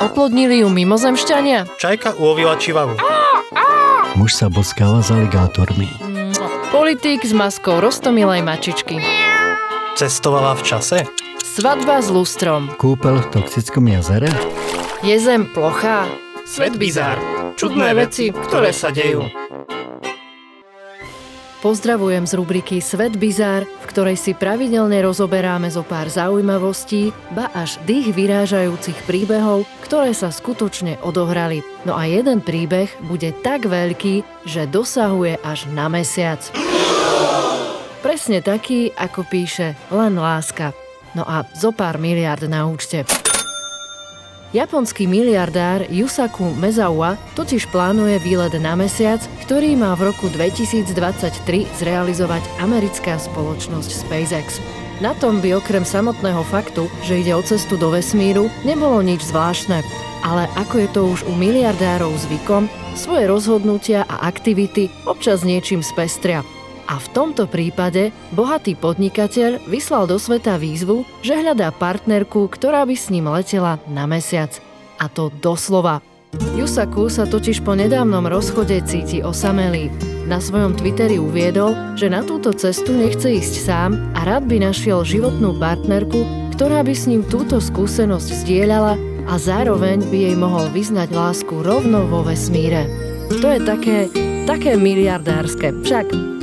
[0.00, 1.76] Oplodnili ju mimozemšťania?
[1.76, 2.96] Čajka ulovila čivavu.
[4.16, 5.92] Muž sa boskáva s aligátormi.
[6.72, 8.96] Politík s maskou rostomilej mačičky.
[10.00, 10.98] Cestovala v čase?
[11.44, 12.72] Svadba s lustrom.
[12.80, 14.32] Kúpel v toxickom jazere?
[15.04, 16.08] Je zem plochá?
[16.48, 17.20] Svet bizár.
[17.60, 19.28] Čudné veci, ktoré sa dejú.
[21.60, 27.76] Pozdravujem z rubriky Svet bizár, v ktorej si pravidelne rozoberáme zo pár zaujímavostí, ba až
[27.84, 31.60] dých vyrážajúcich príbehov, ktoré sa skutočne odohrali.
[31.84, 36.40] No a jeden príbeh bude tak veľký, že dosahuje až na mesiac.
[38.00, 40.72] Presne taký, ako píše len láska.
[41.12, 43.04] No a zo pár miliard na účte.
[44.50, 52.42] Japonský miliardár Yusaku Mezawa totiž plánuje výlet na mesiac, ktorý má v roku 2023 zrealizovať
[52.58, 54.58] americká spoločnosť SpaceX.
[54.98, 59.86] Na tom by okrem samotného faktu, že ide o cestu do vesmíru, nebolo nič zvláštne.
[60.26, 62.66] Ale ako je to už u miliardárov zvykom,
[62.98, 66.42] svoje rozhodnutia a aktivity občas niečím spestria.
[66.90, 72.96] A v tomto prípade bohatý podnikateľ vyslal do sveta výzvu, že hľadá partnerku, ktorá by
[72.98, 74.50] s ním letela na mesiac.
[74.98, 76.02] A to doslova.
[76.58, 79.90] Yusaku sa totiž po nedávnom rozchode cíti osamelý.
[80.26, 85.02] Na svojom Twitteri uviedol, že na túto cestu nechce ísť sám a rád by našiel
[85.06, 88.94] životnú partnerku, ktorá by s ním túto skúsenosť zdieľala
[89.26, 92.86] a zároveň by jej mohol vyznať lásku rovno vo vesmíre.
[93.30, 93.98] To je také,
[94.46, 95.82] také miliardárske.
[95.82, 96.39] Však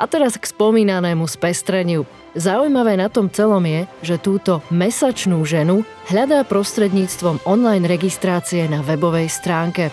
[0.00, 2.08] a teraz k spomínanému spestreniu.
[2.32, 9.28] Zaujímavé na tom celom je, že túto mesačnú ženu hľadá prostredníctvom online registrácie na webovej
[9.28, 9.92] stránke.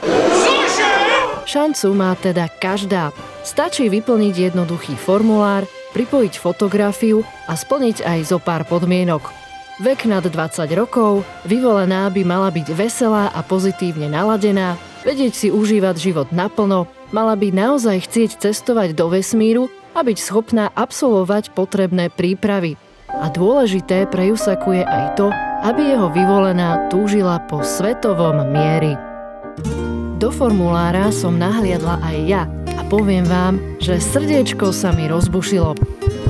[1.48, 3.11] Šancu má teda každá.
[3.44, 5.64] Stačí vyplniť jednoduchý formulár,
[5.95, 9.23] pripojiť fotografiu a splniť aj zo pár podmienok.
[9.80, 15.95] Vek nad 20 rokov, vyvolená by mala byť veselá a pozitívne naladená, vedieť si užívať
[15.95, 22.77] život naplno, mala by naozaj chcieť cestovať do vesmíru a byť schopná absolvovať potrebné prípravy.
[23.08, 25.32] A dôležité pre Jusaku je aj to,
[25.64, 28.93] aby jeho vyvolená túžila po svetovom miery.
[30.17, 32.43] Do formulára som nahliadla aj ja
[32.77, 35.77] a poviem vám, že srdiečko sa mi rozbušilo.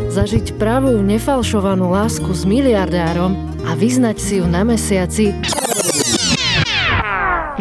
[0.07, 3.35] Zažiť pravú, nefalšovanú lásku s miliardárom
[3.67, 5.35] a vyznať si ju na mesiaci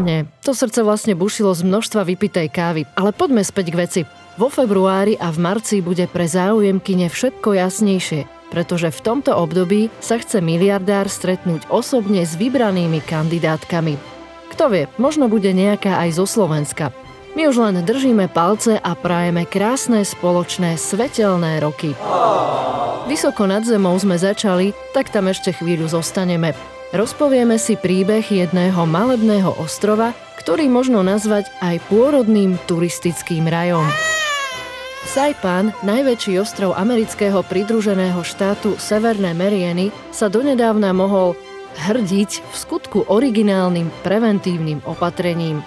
[0.00, 2.84] nie, to srdce vlastne bušilo z množstva vypitej kávy.
[2.96, 4.00] Ale poďme späť k veci.
[4.36, 10.20] Vo februári a v marci bude pre záujemkyne všetko jasnejšie, pretože v tomto období sa
[10.20, 13.96] chce miliardár stretnúť osobne s vybranými kandidátkami.
[14.52, 16.92] Kto vie, možno bude nejaká aj zo Slovenska.
[17.36, 21.92] My už len držíme palce a prajeme krásne spoločné svetelné roky.
[23.08, 26.75] Vysoko nad zemou sme začali, tak tam ešte chvíľu zostaneme.
[26.94, 33.82] Rozpovieme si príbeh jedného malebného ostrova, ktorý možno nazvať aj pôrodným turistickým rajom.
[35.06, 41.34] Saipan, najväčší ostrov amerického pridruženého štátu Severné Merieny, sa donedávna mohol
[41.90, 45.66] hrdiť v skutku originálnym preventívnym opatrením.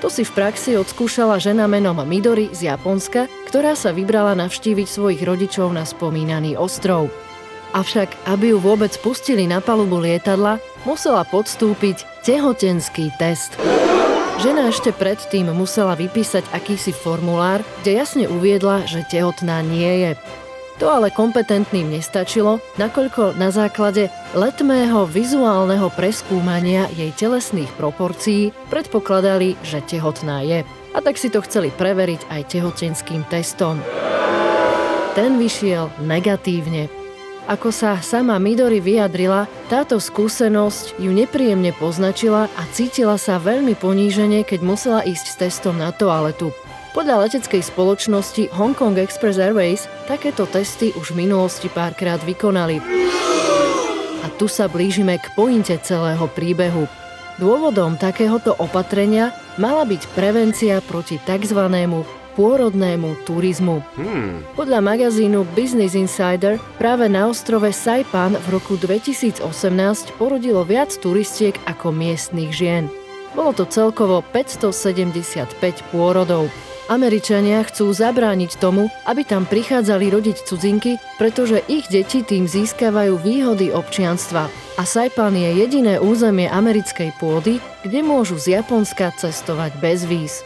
[0.00, 5.22] To si v praxi odskúšala žena menom Midori z Japonska, ktorá sa vybrala navštíviť svojich
[5.26, 7.10] rodičov na spomínaný ostrov.
[7.70, 13.54] Avšak, aby ju vôbec pustili na palubu lietadla, musela podstúpiť tehotenský test.
[14.40, 20.12] Žena ešte predtým musela vypísať akýsi formulár, kde jasne uviedla, že tehotná nie je.
[20.80, 29.84] To ale kompetentným nestačilo, nakoľko na základe letmého vizuálneho preskúmania jej telesných proporcií predpokladali, že
[29.84, 30.64] tehotná je.
[30.96, 33.76] A tak si to chceli preveriť aj tehotenským testom.
[35.12, 36.99] Ten vyšiel negatívne.
[37.48, 44.44] Ako sa sama Midori vyjadrila, táto skúsenosť ju nepríjemne poznačila a cítila sa veľmi ponížene,
[44.44, 46.52] keď musela ísť s testom na toaletu.
[46.90, 52.82] Podľa leteckej spoločnosti Hong Kong Express Airways takéto testy už v minulosti párkrát vykonali.
[54.20, 56.90] A tu sa blížime k pointe celého príbehu.
[57.38, 61.56] Dôvodom takéhoto opatrenia mala byť prevencia proti tzv
[62.38, 63.82] pôrodnému turizmu.
[63.98, 64.42] Hmm.
[64.54, 69.42] Podľa magazínu Business Insider práve na ostrove Saipan v roku 2018
[70.18, 72.86] porodilo viac turistiek ako miestnych žien.
[73.34, 75.54] Bolo to celkovo 575
[75.94, 76.50] pôrodov.
[76.90, 83.70] Američania chcú zabrániť tomu, aby tam prichádzali rodiť cudzinky, pretože ich deti tým získavajú výhody
[83.70, 84.50] občianstva.
[84.74, 90.42] A Saipan je jediné územie americkej pôdy, kde môžu z Japonska cestovať bez víz.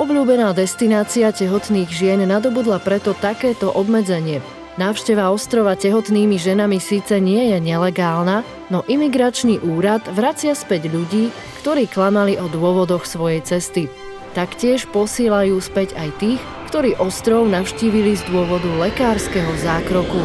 [0.00, 4.40] Obľúbená destinácia tehotných žien nadobudla preto takéto obmedzenie.
[4.80, 8.40] Návšteva ostrova tehotnými ženami síce nie je nelegálna,
[8.72, 11.28] no imigračný úrad vracia späť ľudí,
[11.60, 13.92] ktorí klamali o dôvodoch svojej cesty.
[14.32, 16.40] Taktiež posílajú späť aj tých,
[16.72, 20.24] ktorí ostrov navštívili z dôvodu lekárskeho zákroku.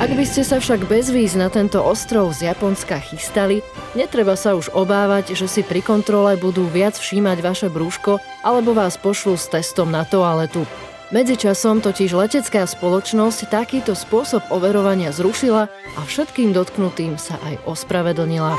[0.00, 3.60] Ak by ste sa však bez víz na tento ostrov z Japonska chystali,
[3.92, 8.96] netreba sa už obávať, že si pri kontrole budú viac všímať vaše brúško alebo vás
[8.96, 10.64] pošlú s testom na toaletu.
[11.12, 18.56] Medzičasom totiž letecká spoločnosť takýto spôsob overovania zrušila a všetkým dotknutým sa aj ospravedlnila.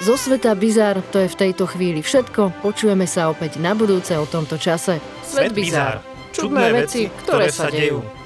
[0.00, 2.64] Zo sveta Bizar to je v tejto chvíli všetko.
[2.64, 4.96] Počujeme sa opäť na budúce o tomto čase.
[5.26, 6.00] Svet Bizar.
[6.32, 8.21] Čudné veci, ktoré sa dejú.